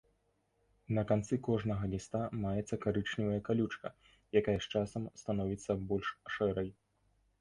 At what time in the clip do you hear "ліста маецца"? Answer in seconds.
1.91-2.79